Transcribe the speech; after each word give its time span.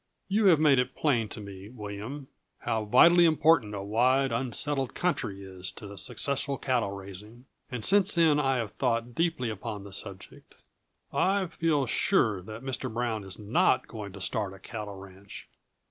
You 0.27 0.47
have 0.47 0.59
made 0.59 0.79
it 0.79 0.95
plain 0.95 1.29
to 1.29 1.39
me, 1.39 1.69
William, 1.69 2.27
how 2.61 2.85
vitally 2.85 3.25
important 3.25 3.75
a 3.75 3.83
wide, 3.83 4.31
unsettled 4.31 4.95
country 4.95 5.43
is 5.43 5.71
to 5.73 5.95
successful 5.95 6.57
cattle 6.57 6.89
raising; 6.89 7.45
and 7.69 7.85
since 7.85 8.15
then 8.15 8.39
I 8.39 8.55
have 8.55 8.71
thought 8.71 9.13
deeply 9.13 9.51
upon 9.51 9.83
the 9.83 9.93
subject. 9.93 10.55
I 11.13 11.45
feel 11.45 11.85
sure 11.85 12.41
that 12.41 12.63
Mr. 12.63 12.91
Brown 12.91 13.23
is 13.23 13.37
not 13.37 13.87
going 13.87 14.11
to 14.13 14.21
start 14.21 14.55
a 14.55 14.59
cattle 14.59 14.95
ranch." 14.97 15.47